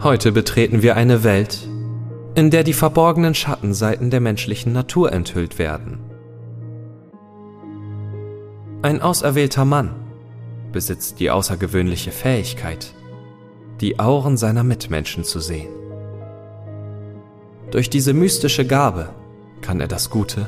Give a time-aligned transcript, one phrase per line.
[0.00, 1.68] Heute betreten wir eine Welt,
[2.36, 5.98] in der die verborgenen Schattenseiten der menschlichen Natur enthüllt werden.
[8.80, 9.96] Ein auserwählter Mann
[10.70, 12.94] besitzt die außergewöhnliche Fähigkeit,
[13.80, 15.72] die Auren seiner Mitmenschen zu sehen.
[17.72, 19.08] Durch diese mystische Gabe
[19.62, 20.46] kann er das Gute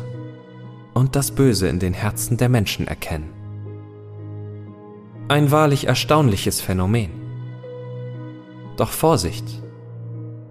[0.95, 3.31] und das Böse in den Herzen der Menschen erkennen.
[5.27, 7.20] Ein wahrlich erstaunliches Phänomen.
[8.81, 9.45] Doch Vorsicht,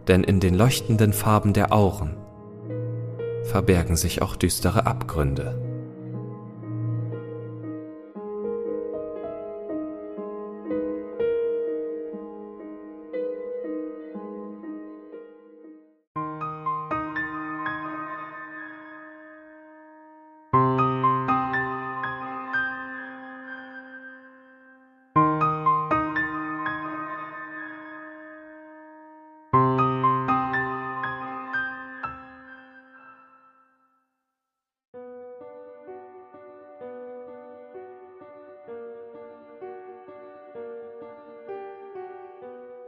[0.08, 2.16] denn in den leuchtenden Farben der Auren
[3.46, 5.69] verbergen sich auch düstere Abgründe.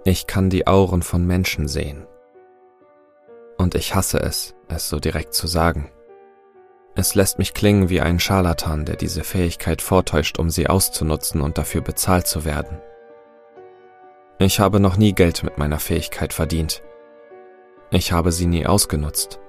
[0.04, 2.08] Ich kann die Auren von Menschen sehen.
[3.58, 5.92] Und ich hasse es, es so direkt zu sagen.
[6.96, 11.60] Es lässt mich klingen wie ein Scharlatan, der diese Fähigkeit vortäuscht, um sie auszunutzen und
[11.60, 12.82] dafür bezahlt zu werden.
[14.40, 16.82] Ich habe noch nie Geld mit meiner Fähigkeit verdient.
[17.92, 19.40] Ich habe sie nie ausgenutzt.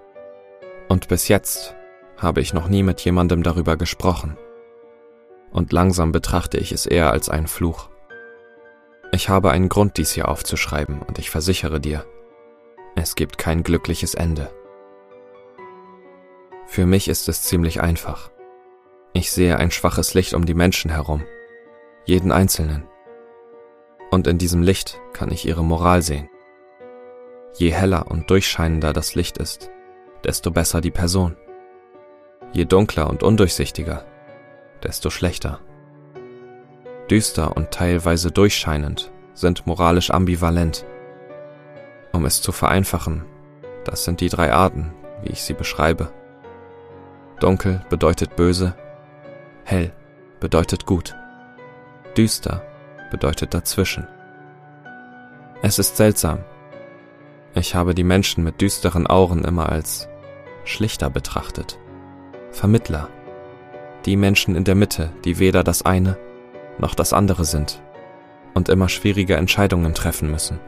[0.89, 1.75] Und bis jetzt
[2.19, 4.37] habe ich noch nie mit jemandem darüber gesprochen.
[5.51, 7.89] Und langsam betrachte ich es eher als einen Fluch.
[9.15, 12.07] Ich habe einen Grund, dies hier aufzuschreiben, und ich versichere dir,
[12.97, 14.51] es gibt kein glückliches Ende.
[16.67, 18.31] Für mich ist es ziemlich einfach.
[19.13, 21.25] Ich sehe ein schwaches Licht um die Menschen herum,
[22.07, 22.85] jeden Einzelnen.
[24.11, 26.31] Und in diesem Licht kann ich ihre Moral sehen.
[27.59, 29.71] Je heller und durchscheinender das Licht ist,
[30.25, 31.37] desto besser die Person.
[32.53, 34.07] Je dunkler und undurchsichtiger,
[34.83, 35.61] desto schlechter
[37.13, 40.87] düster und teilweise durchscheinend, sind moralisch ambivalent.
[42.11, 43.27] Um es zu vereinfachen,
[43.85, 46.11] das sind die drei Arten, wie ich sie beschreibe.
[47.39, 48.75] Dunkel bedeutet böse,
[49.65, 49.93] hell
[50.41, 51.15] bedeutet gut,
[52.17, 52.63] düster
[53.11, 54.09] bedeutet dazwischen.
[55.61, 56.39] Es ist seltsam.
[57.55, 60.09] Ich habe die Menschen mit düsteren Auren immer als
[60.65, 61.79] schlichter betrachtet,
[62.53, 63.11] Vermittler,
[64.07, 66.17] die Menschen in der Mitte, die weder das eine
[66.83, 67.81] noch das andere sind
[68.53, 70.61] und immer schwierige Entscheidungen treffen müssen.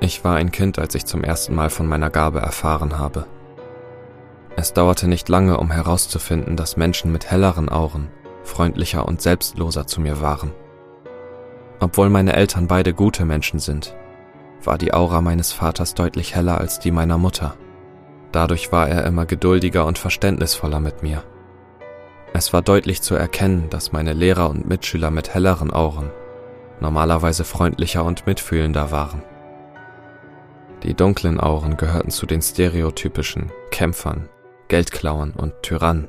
[0.00, 3.26] Ich war ein Kind, als ich zum ersten Mal von meiner Gabe erfahren habe.
[4.56, 8.08] Es dauerte nicht lange, um herauszufinden, dass Menschen mit helleren Auren
[8.42, 10.52] freundlicher und selbstloser zu mir waren.
[11.78, 13.94] Obwohl meine Eltern beide gute Menschen sind,
[14.64, 17.54] war die Aura meines Vaters deutlich heller als die meiner Mutter.
[18.32, 21.22] Dadurch war er immer geduldiger und verständnisvoller mit mir.
[22.32, 26.10] Es war deutlich zu erkennen, dass meine Lehrer und Mitschüler mit helleren Auren
[26.80, 29.22] normalerweise freundlicher und mitfühlender waren.
[30.82, 34.28] Die dunklen Auren gehörten zu den stereotypischen Kämpfern,
[34.68, 36.08] Geldklauern und Tyrannen.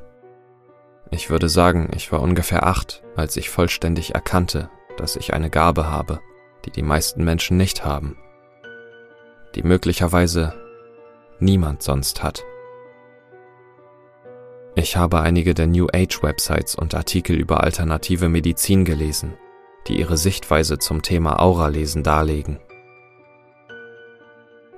[1.10, 5.90] Ich würde sagen, ich war ungefähr acht, als ich vollständig erkannte, dass ich eine Gabe
[5.90, 6.20] habe,
[6.64, 8.16] die die meisten Menschen nicht haben,
[9.54, 10.54] die möglicherweise
[11.38, 12.44] niemand sonst hat.
[14.74, 19.34] Ich habe einige der New Age Websites und Artikel über alternative Medizin gelesen,
[19.86, 22.58] die ihre Sichtweise zum Thema Auralesen darlegen.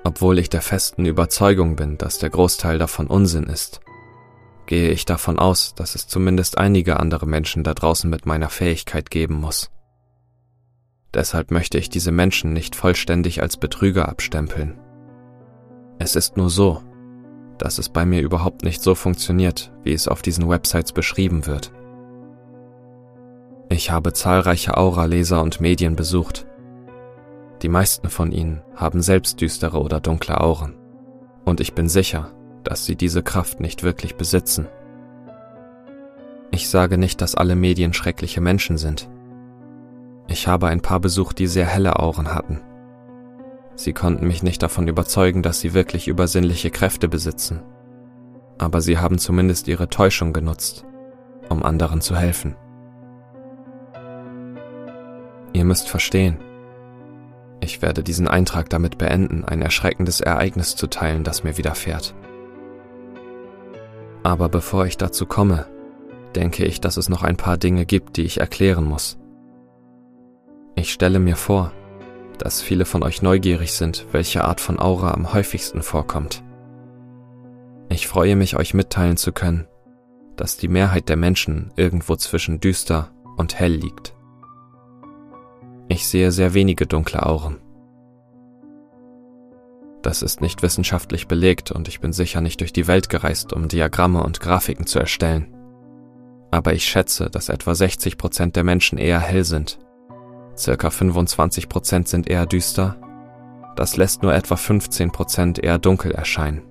[0.02, 3.80] Obwohl ich der festen Überzeugung bin, dass der Großteil davon Unsinn ist,
[4.66, 9.10] gehe ich davon aus, dass es zumindest einige andere Menschen da draußen mit meiner Fähigkeit
[9.10, 9.70] geben muss.
[11.14, 14.76] Deshalb möchte ich diese Menschen nicht vollständig als Betrüger abstempeln.
[15.98, 16.82] Es ist nur so,
[17.58, 21.72] dass es bei mir überhaupt nicht so funktioniert, wie es auf diesen Websites beschrieben wird.
[23.68, 26.46] Ich habe zahlreiche Aura-Leser und Medien besucht.
[27.62, 30.74] Die meisten von ihnen haben selbst düstere oder dunkle Auren.
[31.44, 32.30] Und ich bin sicher,
[32.62, 34.66] dass sie diese Kraft nicht wirklich besitzen.
[36.50, 39.08] Ich sage nicht, dass alle Medien schreckliche Menschen sind.
[40.28, 42.60] Ich habe ein paar besucht, die sehr helle Auren hatten
[43.76, 47.62] Sie konnten mich nicht davon überzeugen, dass sie wirklich übersinnliche Kräfte besitzen.
[48.58, 50.84] Aber sie haben zumindest ihre Täuschung genutzt,
[51.48, 52.56] um anderen zu helfen.
[55.52, 56.38] Ihr müsst verstehen,
[57.60, 62.14] ich werde diesen Eintrag damit beenden, ein erschreckendes Ereignis zu teilen, das mir widerfährt.
[64.22, 65.66] Aber bevor ich dazu komme,
[66.34, 69.18] denke ich, dass es noch ein paar Dinge gibt, die ich erklären muss.
[70.74, 71.72] Ich stelle mir vor,
[72.38, 76.42] dass viele von euch neugierig sind, welche Art von Aura am häufigsten vorkommt.
[77.88, 79.66] Ich freue mich, euch mitteilen zu können,
[80.36, 84.14] dass die Mehrheit der Menschen irgendwo zwischen düster und hell liegt.
[85.88, 87.58] Ich sehe sehr wenige dunkle Auren.
[90.02, 93.68] Das ist nicht wissenschaftlich belegt und ich bin sicher nicht durch die Welt gereist, um
[93.68, 95.54] Diagramme und Grafiken zu erstellen.
[96.50, 99.78] Aber ich schätze, dass etwa 60 Prozent der Menschen eher hell sind.
[100.56, 102.96] Circa 25 Prozent sind eher düster.
[103.76, 106.62] Das lässt nur etwa 15 Prozent eher dunkel erscheinen.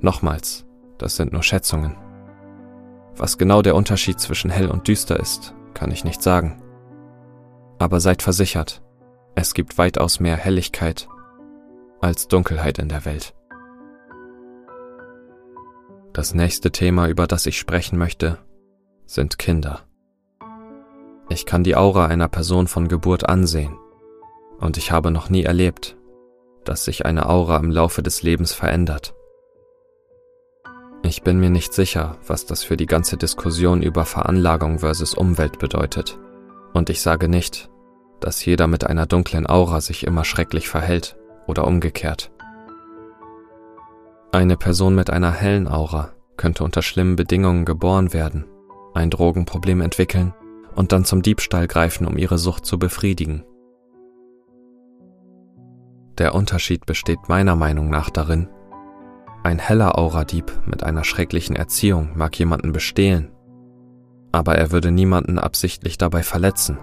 [0.00, 0.64] Nochmals,
[0.98, 1.96] das sind nur Schätzungen.
[3.14, 6.62] Was genau der Unterschied zwischen hell und düster ist, kann ich nicht sagen.
[7.78, 8.82] Aber seid versichert,
[9.34, 11.08] es gibt weitaus mehr Helligkeit
[12.00, 13.34] als Dunkelheit in der Welt.
[16.12, 18.38] Das nächste Thema, über das ich sprechen möchte,
[19.06, 19.86] sind Kinder.
[21.32, 23.78] Ich kann die Aura einer Person von Geburt ansehen,
[24.60, 25.96] und ich habe noch nie erlebt,
[26.64, 29.14] dass sich eine Aura im Laufe des Lebens verändert.
[31.02, 35.58] Ich bin mir nicht sicher, was das für die ganze Diskussion über Veranlagung versus Umwelt
[35.58, 36.18] bedeutet.
[36.74, 37.70] Und ich sage nicht,
[38.20, 42.30] dass jeder mit einer dunklen Aura sich immer schrecklich verhält oder umgekehrt.
[44.32, 48.44] Eine Person mit einer hellen Aura könnte unter schlimmen Bedingungen geboren werden,
[48.92, 50.34] ein Drogenproblem entwickeln
[50.74, 53.44] und dann zum Diebstahl greifen, um ihre Sucht zu befriedigen.
[56.18, 58.48] Der Unterschied besteht meiner Meinung nach darin,
[59.44, 63.32] ein heller Auradieb mit einer schrecklichen Erziehung mag jemanden bestehlen,
[64.30, 66.78] aber er würde niemanden absichtlich dabei verletzen.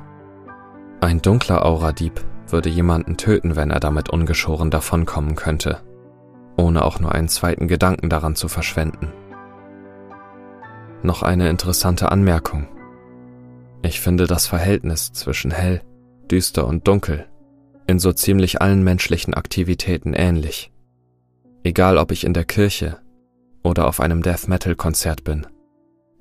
[0.99, 5.79] Ein dunkler Auradieb würde jemanden töten, wenn er damit ungeschoren davonkommen könnte,
[6.57, 9.13] ohne auch nur einen zweiten Gedanken daran zu verschwenden.
[11.01, 12.67] Noch eine interessante Anmerkung.
[13.81, 15.81] Ich finde das Verhältnis zwischen hell,
[16.29, 17.25] düster und dunkel
[17.89, 20.71] in so ziemlich allen menschlichen Aktivitäten ähnlich.
[21.63, 22.99] Egal ob ich in der Kirche
[23.63, 25.47] oder auf einem Death Metal Konzert bin.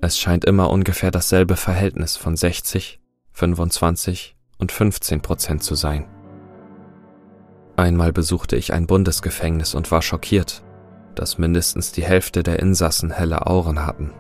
[0.01, 3.01] Es scheint immer ungefähr dasselbe Verhältnis von 60,
[3.33, 6.09] 25 und 15 Prozent zu sein.
[7.77, 10.65] Einmal besuchte ich ein Bundesgefängnis und war schockiert,
[11.15, 14.15] dass mindestens die Hälfte der Insassen helle Auren hatten.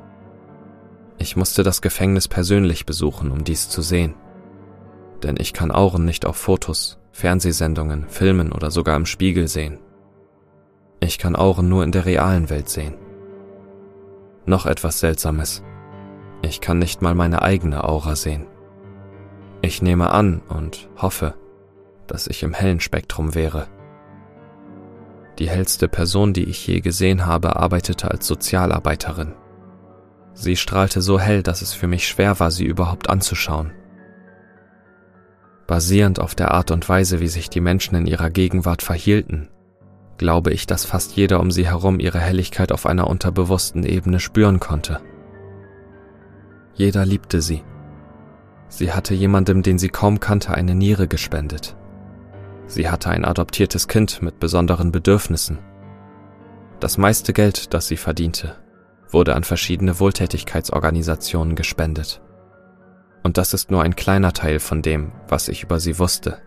[1.19, 4.15] Ich musste das Gefängnis persönlich besuchen, um dies zu sehen.
[5.23, 9.79] Denn ich kann Auren nicht auf Fotos, Fernsehsendungen, Filmen oder sogar im Spiegel sehen.
[11.00, 12.94] Ich kann Auren nur in der realen Welt sehen.
[14.47, 15.62] Noch etwas Seltsames.
[16.43, 18.47] Ich kann nicht mal meine eigene Aura sehen.
[19.61, 21.35] Ich nehme an und hoffe,
[22.06, 23.67] dass ich im hellen Spektrum wäre.
[25.38, 29.35] Die hellste Person, die ich je gesehen habe, arbeitete als Sozialarbeiterin.
[30.40, 33.73] Sie strahlte so hell, dass es für mich schwer war, sie überhaupt anzuschauen.
[35.67, 39.49] Basierend auf der Art und Weise, wie sich die Menschen in ihrer Gegenwart verhielten,
[40.17, 44.61] glaube ich, dass fast jeder um sie herum ihre Helligkeit auf einer unterbewussten Ebene spüren
[44.61, 45.00] konnte.
[46.75, 47.64] Jeder liebte sie.
[48.69, 51.76] Sie hatte jemandem, den sie kaum kannte, eine Niere gespendet.
[52.69, 55.58] Sie hatte ein adoptiertes Kind mit besonderen Bedürfnissen.
[56.79, 58.55] Das meiste Geld, das sie verdiente,
[59.10, 62.20] wurde an verschiedene Wohltätigkeitsorganisationen gespendet.
[63.22, 66.38] Und das ist nur ein kleiner Teil von dem, was ich über sie wusste.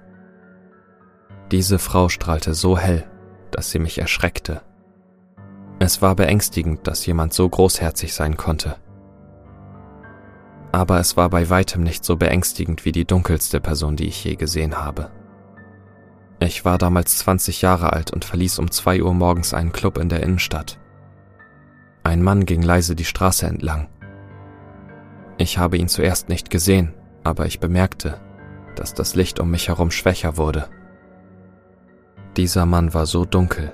[1.51, 3.03] Diese Frau strahlte so hell,
[3.51, 4.61] dass sie mich erschreckte.
[5.79, 8.75] Es war beängstigend, dass jemand so großherzig sein konnte.
[10.71, 14.35] Aber es war bei weitem nicht so beängstigend wie die dunkelste Person, die ich je
[14.35, 15.11] gesehen habe.
[16.39, 20.09] Ich war damals 20 Jahre alt und verließ um 2 Uhr morgens einen Club in
[20.09, 20.79] der Innenstadt.
[22.03, 23.87] Ein Mann ging leise die Straße entlang.
[25.37, 26.93] Ich habe ihn zuerst nicht gesehen,
[27.23, 28.19] aber ich bemerkte,
[28.75, 30.69] dass das Licht um mich herum schwächer wurde.
[32.37, 33.73] Dieser Mann war so dunkel,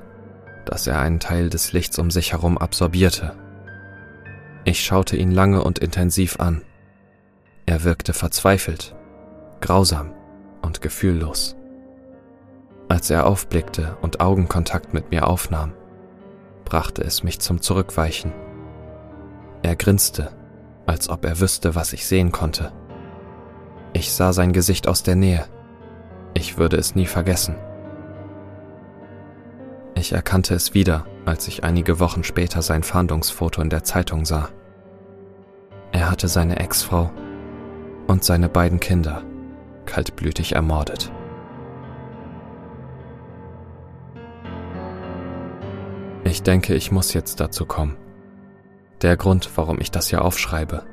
[0.66, 3.34] dass er einen Teil des Lichts um sich herum absorbierte.
[4.66, 6.62] Ich schaute ihn lange und intensiv an.
[7.66, 8.96] Er wirkte verzweifelt,
[9.62, 10.14] grausam
[10.62, 11.56] und gefühllos.
[12.90, 15.74] Als er aufblickte und Augenkontakt mit mir aufnahm,
[16.68, 18.34] brachte es mich zum Zurückweichen.
[19.64, 20.32] Er grinste,
[20.86, 22.74] als ob er wüsste, was ich sehen konnte.
[23.94, 25.46] Ich sah sein Gesicht aus der Nähe.
[26.34, 27.56] Ich würde es nie vergessen.
[29.96, 34.50] Ich erkannte es wieder, als ich einige Wochen später sein Fahndungsfoto in der Zeitung sah.
[35.94, 37.10] Er hatte seine Ex-Frau
[38.08, 39.24] und seine beiden Kinder
[39.86, 41.14] kaltblütig ermordet.
[46.28, 47.96] Ich denke, ich muss jetzt dazu kommen.
[49.02, 50.86] Der Grund, warum ich das hier aufschreibe.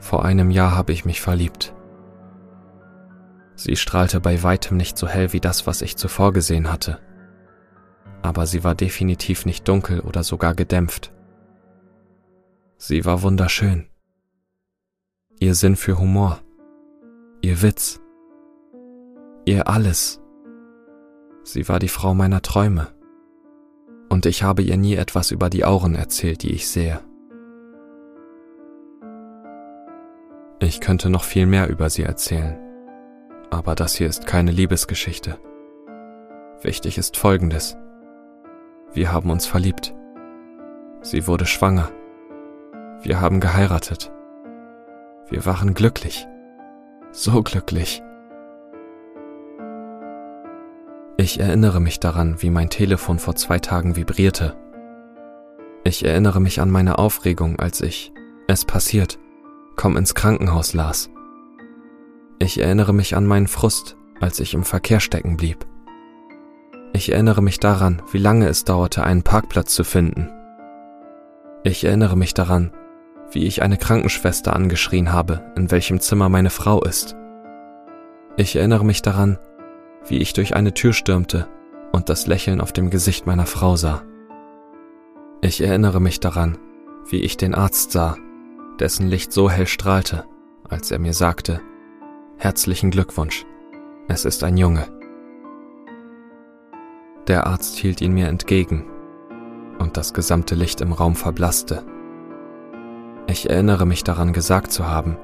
[0.00, 1.76] Vor einem Jahr habe ich mich verliebt.
[3.54, 6.98] Sie strahlte bei weitem nicht so hell wie das, was ich zuvor gesehen hatte,
[8.22, 11.12] aber sie war definitiv nicht dunkel oder sogar gedämpft.
[12.78, 13.86] Sie war wunderschön.
[15.38, 16.40] Ihr Sinn für Humor,
[17.42, 18.00] ihr Witz,
[19.44, 20.20] ihr alles.
[21.50, 22.88] Sie war die Frau meiner Träume.
[24.10, 27.00] Und ich habe ihr nie etwas über die Auren erzählt, die ich sehe.
[30.60, 32.58] Ich könnte noch viel mehr über sie erzählen,
[33.48, 35.38] aber das hier ist keine Liebesgeschichte.
[36.60, 37.78] Wichtig ist Folgendes.
[38.92, 39.94] Wir haben uns verliebt.
[41.00, 41.88] Sie wurde schwanger.
[43.00, 44.12] Wir haben geheiratet.
[45.30, 46.28] Wir waren glücklich.
[47.10, 48.02] So glücklich.
[51.28, 54.56] Ich erinnere mich daran, wie mein Telefon vor zwei Tagen vibrierte.
[55.84, 58.14] Ich erinnere mich an meine Aufregung, als ich
[58.46, 59.18] Es passiert,
[59.76, 61.10] komm ins Krankenhaus las.
[62.38, 65.66] Ich erinnere mich an meinen Frust, als ich im Verkehr stecken blieb.
[66.94, 70.30] Ich erinnere mich daran, wie lange es dauerte, einen Parkplatz zu finden.
[71.62, 72.72] Ich erinnere mich daran,
[73.32, 77.16] wie ich eine Krankenschwester angeschrien habe, in welchem Zimmer meine Frau ist.
[78.38, 79.36] Ich erinnere mich daran,
[80.06, 81.48] wie ich durch eine Tür stürmte
[81.92, 84.02] und das Lächeln auf dem Gesicht meiner Frau sah.
[85.40, 86.58] Ich erinnere mich daran,
[87.08, 88.16] wie ich den Arzt sah,
[88.78, 90.24] dessen Licht so hell strahlte,
[90.68, 91.60] als er mir sagte,
[92.36, 93.44] Herzlichen Glückwunsch,
[94.06, 94.86] es ist ein Junge.
[97.26, 98.84] Der Arzt hielt ihn mir entgegen,
[99.78, 101.84] und das gesamte Licht im Raum verblasste.
[103.26, 105.16] Ich erinnere mich daran gesagt zu haben,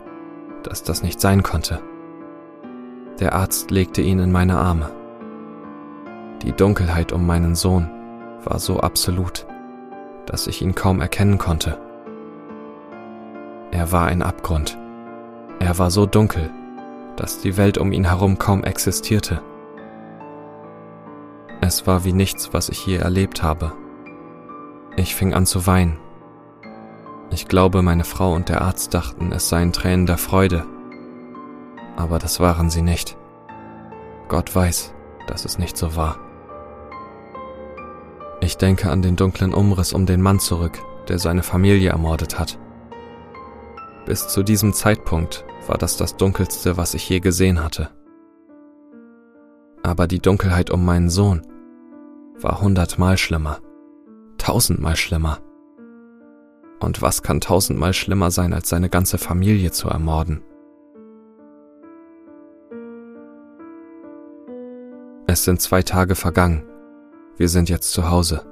[0.62, 1.81] dass das nicht sein konnte.
[3.21, 4.90] Der Arzt legte ihn in meine Arme.
[6.42, 7.88] Die Dunkelheit um meinen Sohn
[8.42, 9.47] war so absolut,
[10.26, 11.78] dass ich ihn kaum erkennen konnte.
[13.71, 14.76] Er war ein Abgrund.
[15.61, 16.50] Er war so dunkel,
[17.14, 19.40] dass die Welt um ihn herum kaum existierte.
[21.61, 23.73] Es war wie nichts, was ich je erlebt habe.
[24.97, 25.99] Ich fing an zu weinen.
[27.30, 30.66] Ich glaube, meine Frau und der Arzt dachten, es seien Tränen der Freude,
[31.97, 33.17] aber das waren sie nicht.
[34.29, 34.95] Gott weiß,
[35.27, 36.19] dass es nicht so war.
[38.41, 42.59] Ich denke an den dunklen Umriss um den Mann zurück, der seine Familie ermordet hat.
[44.07, 47.89] Bis zu diesem Zeitpunkt war das das Dunkelste, was ich je gesehen hatte.
[49.83, 51.43] Aber die Dunkelheit um meinen Sohn
[52.41, 53.61] war hundertmal schlimmer,
[54.37, 55.39] tausendmal schlimmer.
[56.81, 60.43] Und was kann tausendmal schlimmer sein, als seine ganze Familie zu ermorden?
[65.26, 66.64] Es sind zwei Tage vergangen.
[67.37, 68.45] Wir sind jetzt zu Hause.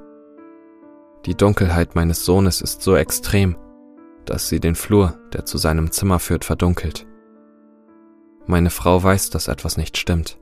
[1.27, 3.57] Die Dunkelheit meines Sohnes ist so extrem,
[4.25, 7.07] dass sie den Flur, der zu seinem Zimmer führt, verdunkelt.
[8.47, 10.39] Meine Frau weiß, dass etwas nicht stimmt.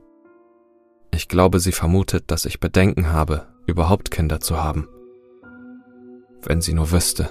[1.11, 4.87] Ich glaube, sie vermutet, dass ich Bedenken habe, überhaupt Kinder zu haben.
[6.41, 7.29] Wenn sie nur wüsste.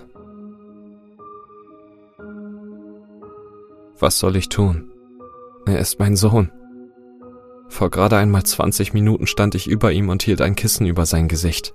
[3.98, 4.92] Was soll ich tun?
[5.66, 6.52] Er ist mein Sohn.
[7.70, 11.28] Vor gerade einmal 20 Minuten stand ich über ihm und hielt ein Kissen über sein
[11.28, 11.72] Gesicht.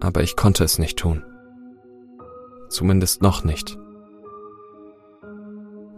[0.00, 1.24] Aber ich konnte es nicht tun.
[2.68, 3.78] Zumindest noch nicht.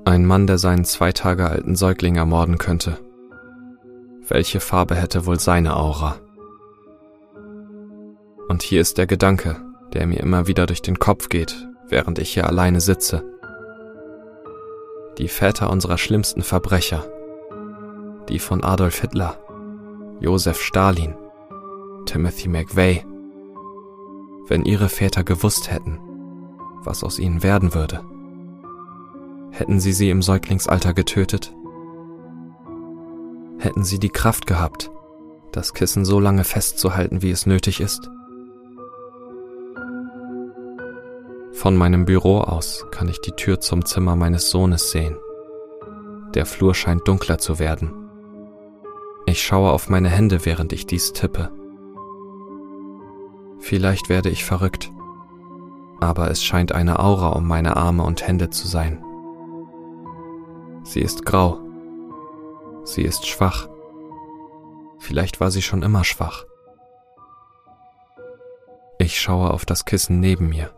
[0.04, 2.98] Ein Mann, der seinen zwei Tage alten Säugling ermorden könnte.
[4.28, 6.16] Welche Farbe hätte wohl seine Aura?
[8.48, 9.56] Und hier ist der Gedanke,
[9.94, 13.24] der mir immer wieder durch den Kopf geht, während ich hier alleine sitze.
[15.16, 17.06] Die Väter unserer schlimmsten Verbrecher
[18.30, 19.38] die von Adolf Hitler,
[20.20, 21.14] Josef Stalin,
[22.06, 23.04] Timothy McVeigh.
[24.46, 25.98] Wenn ihre Väter gewusst hätten,
[26.82, 28.02] was aus ihnen werden würde,
[29.50, 31.54] hätten sie sie im Säuglingsalter getötet?
[33.58, 34.90] Hätten sie die Kraft gehabt,
[35.52, 38.10] das Kissen so lange festzuhalten, wie es nötig ist?
[41.52, 45.16] Von meinem Büro aus kann ich die Tür zum Zimmer meines Sohnes sehen.
[46.34, 48.09] Der Flur scheint dunkler zu werden.
[49.30, 51.52] Ich schaue auf meine Hände, während ich dies tippe.
[53.60, 54.90] Vielleicht werde ich verrückt,
[56.00, 59.04] aber es scheint eine Aura um meine Arme und Hände zu sein.
[60.82, 61.60] Sie ist grau.
[62.82, 63.68] Sie ist schwach.
[64.98, 66.44] Vielleicht war sie schon immer schwach.
[68.98, 70.72] Ich schaue auf das Kissen neben mir.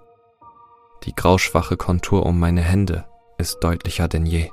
[1.04, 3.06] Die grauschwache Kontur um meine Hände
[3.38, 4.50] ist deutlicher denn je.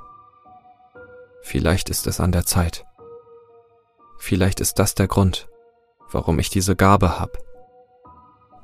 [1.42, 2.86] Vielleicht ist es an der Zeit.
[4.20, 5.48] Vielleicht ist das der Grund,
[6.12, 7.38] warum ich diese Gabe habe.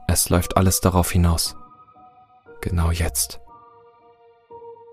[0.07, 1.57] Es läuft alles darauf hinaus.
[2.61, 3.41] Genau jetzt.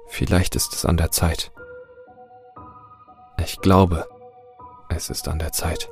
[0.07, 1.51] Vielleicht ist es an der Zeit.
[3.37, 4.07] Ich glaube,
[4.87, 5.89] es ist an der Zeit.